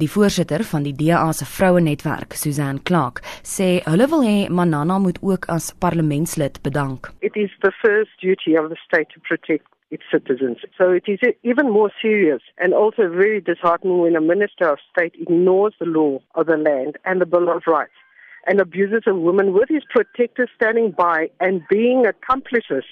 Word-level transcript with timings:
Die 0.00 0.08
voorsitter 0.08 0.62
van 0.64 0.84
die 0.86 0.94
DA 0.96 1.32
se 1.36 1.44
vrouenetwerk, 1.44 2.32
Susan 2.32 2.78
Clark, 2.88 3.18
sê 3.44 3.66
hulle 3.84 4.06
wil 4.08 4.22
hê 4.24 4.36
Manana 4.48 4.96
moet 4.98 5.18
ook 5.20 5.44
as 5.52 5.74
parlementslid 5.84 6.56
bedank. 6.64 7.10
It 7.20 7.36
is 7.36 7.52
the 7.60 7.72
first 7.82 8.14
duty 8.24 8.56
of 8.56 8.70
the 8.70 8.78
state 8.86 9.12
to 9.12 9.20
protect 9.28 9.68
its 9.90 10.04
citizens. 10.10 10.64
So 10.78 10.92
it 10.92 11.04
is 11.06 11.20
even 11.42 11.68
more 11.68 11.92
serious 12.00 12.40
and 12.56 12.72
also 12.72 13.10
very 13.10 13.42
disheartening 13.42 14.00
when 14.00 14.16
a 14.16 14.22
minister 14.22 14.72
of 14.72 14.78
state 14.90 15.14
ignores 15.20 15.74
the 15.78 15.90
law 15.98 16.22
of 16.34 16.46
the 16.46 16.56
land 16.56 16.96
and 17.04 17.20
the 17.20 17.26
Bill 17.26 17.50
of 17.50 17.66
Rights 17.66 17.98
and 18.46 18.58
abuses 18.58 19.02
a 19.06 19.14
woman 19.14 19.52
with 19.52 19.68
his 19.68 19.84
protectors 19.90 20.48
standing 20.56 20.92
by 20.92 21.28
and 21.40 21.60
being 21.68 22.06
accomplices 22.06 22.84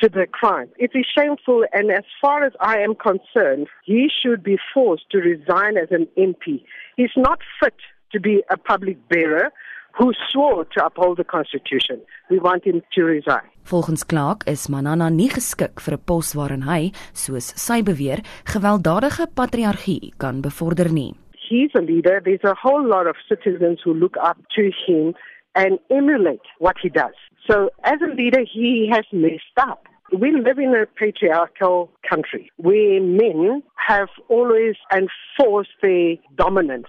to 0.00 0.08
the 0.08 0.26
crime. 0.30 0.68
It 0.78 0.92
is 0.94 1.06
shameful, 1.16 1.64
and 1.72 1.90
as 1.90 2.04
far 2.20 2.44
as 2.44 2.52
I 2.60 2.78
am 2.78 2.94
concerned, 2.94 3.66
he 3.84 4.08
should 4.08 4.42
be 4.42 4.58
forced 4.72 5.10
to 5.10 5.18
resign 5.18 5.76
as 5.76 5.90
an 5.90 6.06
MP. 6.16 6.62
He's 6.96 7.16
not 7.16 7.40
fit 7.60 7.74
to 8.12 8.20
be 8.20 8.42
a 8.50 8.56
public 8.56 8.96
bearer 9.08 9.50
who 9.98 10.12
swore 10.30 10.64
to 10.64 10.84
uphold 10.84 11.18
the 11.18 11.24
Constitution. 11.24 12.00
We 12.30 12.38
want 12.38 12.64
him 12.64 12.82
to 12.94 13.02
resign. 13.02 13.48
Volgens 13.64 14.06
Clark 14.06 14.44
is 14.46 14.68
Manana 14.68 15.10
nie 15.10 15.28
geskik 15.28 15.80
vir 15.80 15.94
'n 15.94 16.04
pos 16.06 16.34
waarin 16.34 16.62
hy, 16.62 16.92
soos 17.12 17.52
sy 17.56 17.82
beweer, 17.82 18.22
gewelddadige 18.44 19.26
patriargie 19.34 20.12
kan 20.18 20.40
bevorder 20.40 20.92
nie. 20.92 21.14
He's 21.48 21.70
a 21.74 21.80
leader. 21.80 22.20
There's 22.20 22.44
a 22.44 22.54
whole 22.54 22.86
lot 22.86 23.06
of 23.06 23.16
citizens 23.28 23.80
who 23.82 23.92
look 23.94 24.16
up 24.22 24.38
to 24.56 24.70
him 24.86 25.14
and 25.54 25.78
emulate 25.90 26.46
what 26.58 26.76
he 26.82 26.88
does. 26.88 27.16
So 27.50 27.70
as 27.84 27.98
a 28.02 28.14
leader, 28.14 28.40
he 28.40 28.88
has 28.92 29.04
messed 29.12 29.42
up. 29.58 29.84
We 30.18 30.32
live 30.32 30.58
in 30.58 30.74
a 30.74 30.86
patriarchal 30.86 31.90
country 32.08 32.50
where 32.56 33.00
men 33.00 33.62
have 33.76 34.08
always 34.28 34.74
enforced 34.92 35.70
their 35.82 36.16
dominance 36.36 36.86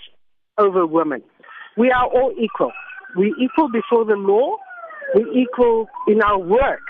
over 0.57 0.85
women. 0.85 1.21
We 1.77 1.91
are 1.91 2.05
all 2.05 2.33
equal. 2.39 2.71
We're 3.15 3.35
equal 3.37 3.69
before 3.69 4.05
the 4.05 4.15
law. 4.15 4.57
We're 5.15 5.33
equal 5.33 5.87
in 6.07 6.21
our 6.21 6.37
work. 6.37 6.81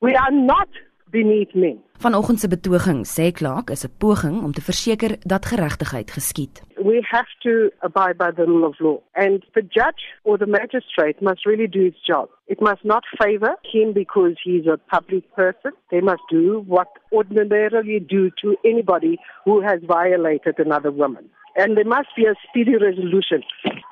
We 0.00 0.14
are 0.14 0.30
not 0.30 0.68
beneath 1.10 1.54
men. 1.54 1.80
Vanoggend 2.04 2.38
se 2.38 2.48
betoging 2.48 3.06
sê 3.06 3.32
Clark 3.32 3.70
is 3.70 3.84
'n 3.84 3.96
poging 3.98 4.36
om 4.44 4.52
te 4.52 4.62
verseker 4.68 5.12
dat 5.32 5.46
geregtigheid 5.46 6.10
geskied. 6.16 6.56
We 6.90 6.98
have 7.14 7.30
to 7.46 7.52
abide 7.78 8.16
by 8.24 8.30
the 8.38 8.44
rule 8.50 8.66
of 8.66 8.78
law 8.78 8.98
and 9.24 9.36
the 9.56 9.64
judge 9.76 10.02
or 10.22 10.36
the 10.38 10.46
magistrate 10.60 11.16
must 11.22 11.46
really 11.46 11.68
do 11.76 11.82
its 11.90 12.00
job. 12.10 12.26
It 12.46 12.60
must 12.60 12.84
not 12.84 13.04
favor 13.20 13.56
him 13.62 13.92
because 13.92 14.34
he's 14.44 14.66
a 14.66 14.78
public 14.94 15.24
person. 15.34 15.72
They 15.88 16.02
must 16.10 16.24
do 16.28 16.44
what 16.74 16.88
ordinarily 17.10 18.00
do 18.16 18.22
to 18.42 18.48
anybody 18.64 19.14
who 19.44 19.62
has 19.62 19.78
violated 19.98 20.54
another 20.58 20.92
woman. 21.02 21.24
And 21.56 21.74
there 21.76 21.92
must 21.96 22.10
be 22.16 22.26
a 22.26 22.34
speedy 22.46 22.76
resolution 22.88 23.40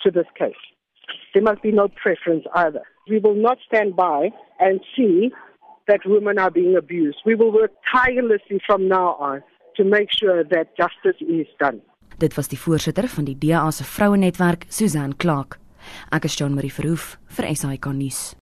to 0.02 0.10
this 0.10 0.30
case. 0.42 0.62
There 1.32 1.46
must 1.50 1.62
be 1.62 1.72
no 1.72 1.88
preference 2.02 2.44
either. 2.54 2.84
We 3.08 3.18
will 3.24 3.38
not 3.48 3.58
stand 3.68 3.96
by 3.96 4.20
and 4.60 4.80
see 4.94 5.32
that 5.86 6.00
women 6.06 6.38
are 6.38 6.50
being 6.50 6.76
abused. 6.76 7.18
We 7.24 7.34
will 7.34 7.52
work 7.52 7.72
tirelessly 7.90 8.60
from 8.66 8.88
now 8.88 9.16
on 9.18 9.42
to 9.76 9.84
make 9.84 10.08
sure 10.10 10.44
that 10.44 10.76
justice 10.76 11.20
is 11.20 11.48
done. 11.58 11.80
Dit 12.18 12.34
was 12.34 12.48
die 12.48 12.58
voorsitter 12.58 13.08
van 13.08 13.24
die 13.24 13.38
DA 13.38 13.70
se 13.70 13.84
vrouenetwerk, 13.84 14.64
Susan 14.68 15.16
Clark. 15.16 15.58
Ek 16.10 16.24
is 16.24 16.36
Jean 16.38 16.54
Marie 16.54 16.72
Verhoef 16.72 17.16
vir 17.26 17.50
SAK 17.56 17.90
nuus. 17.96 18.34